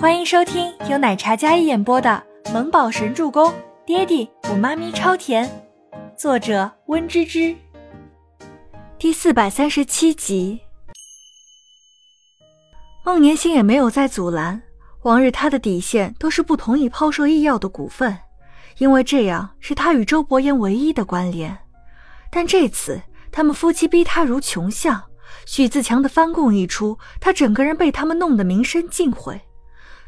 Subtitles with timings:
[0.00, 2.22] 欢迎收听由奶茶加一演播的
[2.54, 3.50] 《萌宝神助攻》，
[3.84, 5.46] 爹地我妈咪超甜，
[6.16, 7.54] 作者温芝芝。
[8.98, 10.58] 第四百三十七集。
[13.04, 14.62] 孟年星也没有再阻拦，
[15.02, 18.16] 往日他的底线都是不同意抛售医药的股份，
[18.78, 21.58] 因为这样是他与周伯言唯一的关联。
[22.30, 24.98] 但这次他们夫妻逼他如穷相，
[25.44, 29.38] 许自强的翻供一出，他整个人被他们弄得名声尽毁。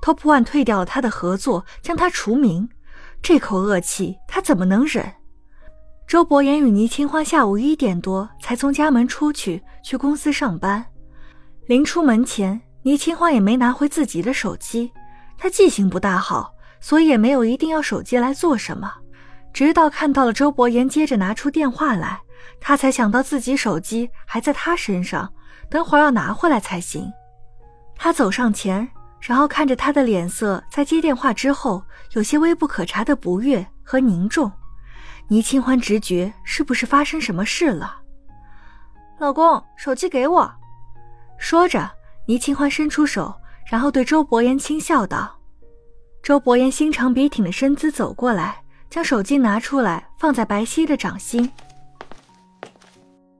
[0.00, 2.68] Top One 退掉了他的合作，将他除名，
[3.20, 5.12] 这口恶气他怎么能忍？
[6.06, 10.86] 周伯言与倪清欢下午一点多才从家门出去，去公司上班。
[11.66, 14.90] 临出门前，倪清欢也没拿回自己的手机。
[15.36, 18.90] 他记性不大好，所以也没有一定要手机来做什么。
[19.52, 22.20] 直到看到了周伯言接着拿出电话来，
[22.60, 25.30] 他才想到自己手机还在他身上，
[25.68, 27.12] 等会儿要拿回来才行。
[27.96, 28.88] 他走上前。
[29.20, 31.82] 然后看着他的脸色，在接电话之后
[32.12, 34.50] 有些微不可察的不悦和凝重，
[35.26, 38.00] 倪清欢直觉是不是发生什么事了？
[39.18, 40.50] 老公，手机给我。
[41.36, 41.90] 说着，
[42.26, 43.34] 倪清欢伸出手，
[43.66, 45.36] 然后对周伯言轻笑道。
[46.22, 51.50] 周伯言心长笔挺的身姿走过来，将手机拿出来放在白皙的掌心。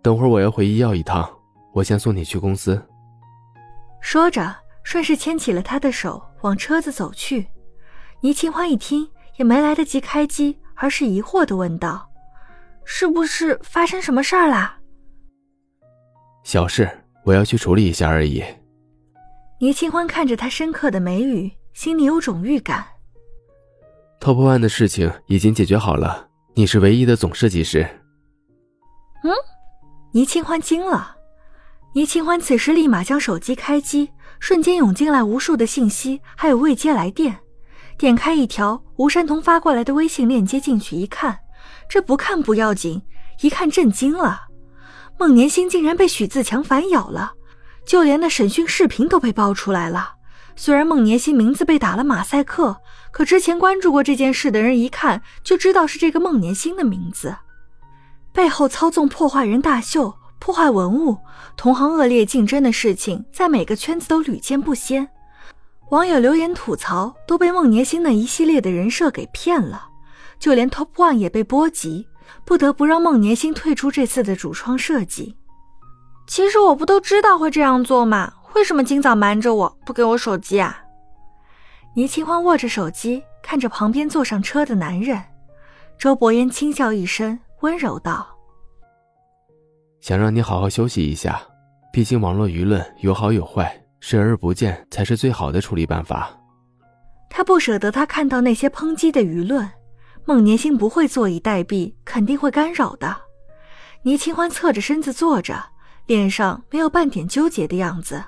[0.03, 1.29] 等会儿我要回医药一趟，
[1.73, 2.81] 我先送你去公司。
[4.01, 4.55] 说着。
[4.89, 7.47] 顺势牵起了他的手，往车子走去。
[8.23, 12.11] 倪清欢一听，也没来得及开机，而是疑惑的问道
[12.87, 14.79] ：“是不是发生什么事儿啦
[16.43, 16.89] ？”“小事，
[17.23, 18.43] 我要去处理一下而已。”
[19.61, 22.83] 倪清欢看着他深刻的眉宇，心里有种预感。
[24.19, 27.87] Top One 的事情已经解决好了，你是唯一的总设计师。
[29.23, 29.35] 嗯，
[30.13, 31.18] 倪清欢惊了。
[31.95, 34.11] 倪清欢此时立马将手机开机。
[34.41, 37.41] 瞬间涌进来无数的信息，还有未接来电。
[37.97, 41.37] 点开一条吴山童发过来的微信链接进去一看，
[41.89, 43.03] 这不看不要紧，
[43.41, 44.43] 一看震惊了。
[45.19, 47.33] 孟年星竟然被许自强反咬了，
[47.85, 50.13] 就连那审讯视频都被爆出来了。
[50.55, 52.77] 虽然孟年星名字被打了马赛克，
[53.11, 57.35] 可之前关注过这件事的人一看就知道是这个孟年星的名字。
[58.33, 60.15] 背后操纵破坏人大秀。
[60.39, 61.19] 破坏文物、
[61.57, 65.09] 同行恶劣竞争的事情，在每个圈子都屡见不鲜。
[65.91, 69.89] 网友留言吐槽，都被孟年星那一系列的人设给骗了。
[70.39, 72.07] 就连 Top One 也被波及，
[72.45, 75.37] 不得不让孟年星退出这次的主创设计。
[76.27, 78.35] 其实我不都知道会这样做吗？
[78.55, 80.85] 为什么今早瞒着我不给我手机啊？
[81.95, 85.21] 倪清欢握着手机，看着旁边坐上车的男人。
[85.99, 88.38] 周伯言轻笑一声，温柔道。
[90.01, 91.41] 想让你好好休息一下，
[91.93, 96.31] 毕竟网络舆论有好有坏，视而不见才是最好的处理办法。
[97.29, 99.69] 他不舍得他看到那些抨击的舆论，
[100.25, 103.17] 孟年星不会坐以待毙，肯定会干扰的。
[104.03, 105.63] 倪清欢侧着身子坐着，
[106.07, 108.23] 脸上没有半点纠结的样子。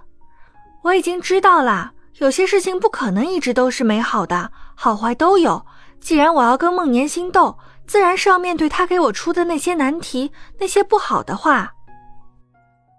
[0.83, 5.65] 我已经知道啦，有些事情不可能一直都是美好的，好坏都有。
[6.01, 7.57] 既然我要跟孟年星斗。
[7.91, 10.31] 自然是要面对他给我出的那些难题，
[10.61, 11.75] 那些不好的话。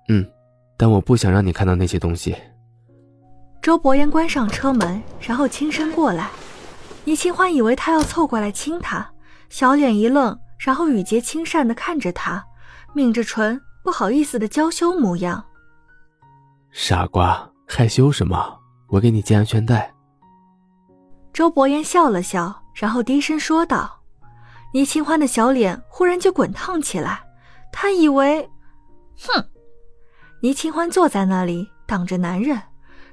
[0.10, 0.30] 嗯，
[0.78, 2.36] 但我不想让你看到那些东西。
[3.62, 6.30] 周伯言关上车门，然后轻声过来。
[7.06, 9.10] 倪清欢以为他要凑过来亲他，
[9.48, 12.44] 小脸一愣，然后语结轻善的看着他，
[12.94, 15.42] 抿着唇，不好意思的娇羞模样。
[16.74, 18.60] 傻瓜，害羞什么？
[18.90, 19.90] 我给你系安全带。
[21.32, 24.01] 周伯言笑了笑，然后低声说道。
[24.74, 27.22] 倪清欢的小脸忽然就滚烫起来，
[27.72, 28.50] 他以为，
[29.20, 29.46] 哼！
[30.42, 32.60] 倪清欢坐在那里挡着男人，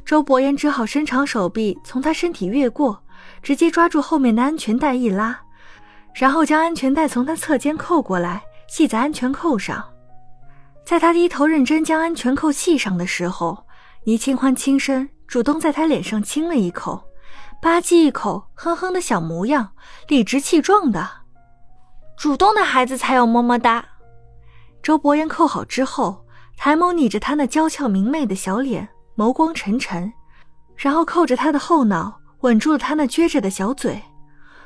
[0.04, 3.02] 周伯言只好伸长手臂从他身体越过，
[3.42, 5.38] 直接抓住后面的安全带一拉，
[6.14, 9.84] 然后将安全带从他侧肩扣过来系在安全扣上。
[10.84, 13.66] 在他低头认真将安全扣系上的时候，
[14.04, 17.04] 倪清欢轻声主动在他脸上亲了一口，
[17.60, 19.72] 吧唧一口，哼哼的小模样，
[20.06, 21.06] 理直气壮的。
[22.18, 23.84] 主动的孩子才有么么哒。
[24.82, 26.26] 周伯言扣好之后，
[26.56, 30.12] 抬眸睨着他那娇俏明媚的小脸，眸光沉沉，
[30.76, 34.02] 然后扣着他的后脑，吻住了他那撅着的小嘴。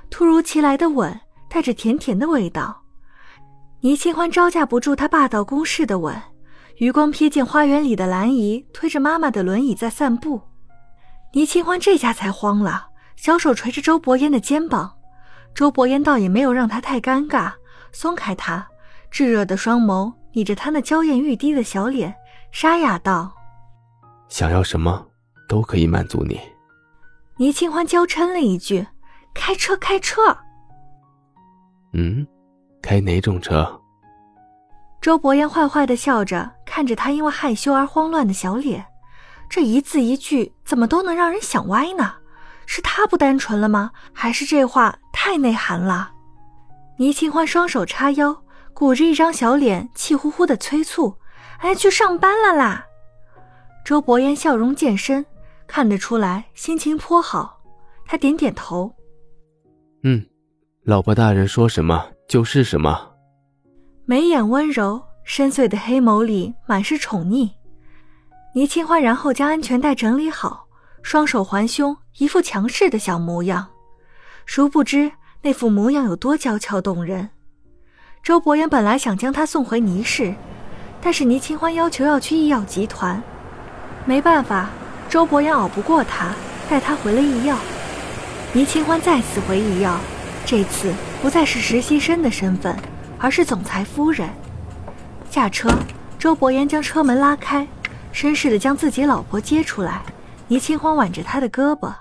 [0.08, 1.20] 突如其来的吻，
[1.50, 2.82] 带着甜甜的味道。
[3.80, 6.18] 倪清欢招架不住他霸道攻势的吻，
[6.78, 10.40] 余光瞥见花园里的兰姨推着妈妈的轮椅在散步。
[11.34, 14.94] 倪清欢这下才慌了，小手捶着周伯言的肩膀。
[15.54, 17.52] 周伯言倒也没有让他太尴尬，
[17.92, 18.66] 松开他，
[19.10, 22.14] 炙热的双眸睨着他那娇艳欲滴的小脸，
[22.50, 23.32] 沙哑道
[24.28, 25.06] ：“想要什么，
[25.48, 26.40] 都可以满足你。”
[27.36, 28.86] 倪清欢娇嗔了一句
[29.34, 30.36] ：“开车，开车。”
[31.92, 32.26] 嗯，
[32.80, 33.80] 开哪种车？
[35.00, 38.86] 周伯言坏坏的笑着看着他因为害羞而慌乱的小脸，
[39.50, 42.14] 这一字一句怎么都能让人想歪呢？
[42.66, 43.90] 是他不单纯了吗？
[44.12, 46.12] 还是这话太内涵了？
[46.98, 48.42] 倪清欢双手叉腰，
[48.72, 51.16] 鼓着一张小脸，气呼呼的催促
[51.58, 52.86] ：“哎，去上班了啦！”
[53.84, 55.24] 周伯言笑容渐深，
[55.66, 57.60] 看得出来心情颇好。
[58.06, 58.94] 他点点头
[60.04, 60.24] ：“嗯，
[60.84, 63.10] 老婆大人说什么就是什么。”
[64.06, 67.50] 眉眼温柔，深邃的黑眸里满是宠溺。
[68.54, 70.66] 倪清欢然后将安全带整理好，
[71.02, 73.68] 双手环胸，一副强势的小模样。
[74.46, 75.12] 殊不知
[75.42, 77.30] 那副模样有多娇俏动人。
[78.22, 80.34] 周伯言本来想将她送回倪氏，
[81.00, 83.20] 但是倪清欢要求要去医药集团。
[84.04, 84.70] 没办法，
[85.08, 86.32] 周伯言熬不过他，
[86.68, 87.56] 带他回了医药。
[88.52, 89.98] 倪清欢再次回医药，
[90.46, 92.76] 这次不再是实习生的身份，
[93.18, 94.28] 而是总裁夫人。
[95.30, 95.70] 下车，
[96.18, 97.66] 周伯言将车门拉开，
[98.14, 100.02] 绅士的将自己老婆接出来。
[100.52, 101.94] 倪清欢挽着他的胳膊。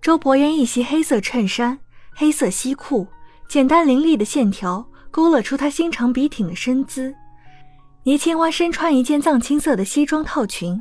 [0.00, 1.76] 周伯言一袭黑色衬衫，
[2.14, 3.08] 黑色西裤，
[3.48, 7.12] 简单凌厉的线条勾勒出他修长笔挺的身姿。
[8.04, 10.80] 倪清欢身穿一件藏青色的西装套裙。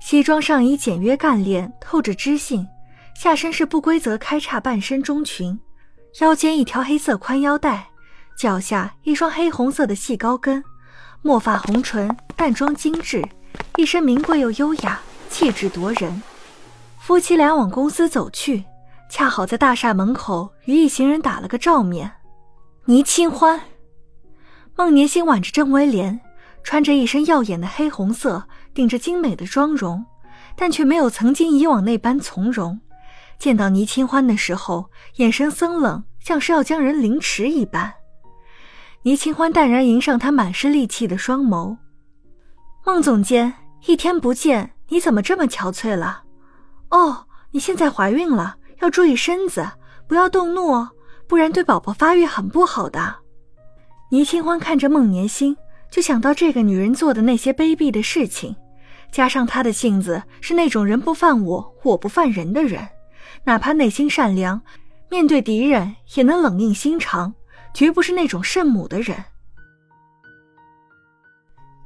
[0.00, 2.66] 西装上衣简约干练，透着知性；
[3.14, 5.56] 下身是不规则开叉半身中裙，
[6.20, 7.90] 腰间一条黑色宽腰带，
[8.36, 10.64] 脚下一双黑红色的细高跟，
[11.22, 13.24] 墨发红唇，淡妆精致，
[13.76, 16.22] 一身名贵又优雅，气质夺人。
[16.98, 18.64] 夫妻俩往公司走去，
[19.08, 22.12] 恰好在大厦门口与一行人打了个照面。
[22.84, 23.60] 倪清欢，
[24.76, 26.20] 孟年星挽着郑威廉，
[26.62, 28.48] 穿着一身耀眼的黑红色。
[28.74, 30.04] 顶着精美的妆容，
[30.54, 32.78] 但却没有曾经以往那般从容。
[33.36, 37.92] 见到倪清欢的时候，眼神森冷，像是要将人凌迟一般。
[39.02, 41.76] 倪清欢淡然迎上他满是戾气的双眸。
[42.84, 43.52] 孟总监，
[43.86, 46.22] 一天不见，你怎么这么憔悴了？
[46.90, 49.68] 哦，你现在怀孕了，要注意身子，
[50.06, 50.90] 不要动怒哦，
[51.26, 53.16] 不然对宝宝发育很不好的。
[54.10, 55.56] 倪清欢看着孟年星，
[55.90, 58.56] 就想到这个女人做的那些卑鄙的事情。
[59.10, 62.86] 加上她的性子是那种人不犯我，我不犯人的人，
[63.44, 64.60] 哪怕内心善良，
[65.10, 67.34] 面对敌人也能冷硬心肠，
[67.74, 69.16] 绝不是那种圣母的人。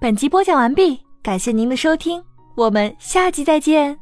[0.00, 2.22] 本集播讲完毕，感谢您的收听，
[2.54, 4.01] 我们下集再见。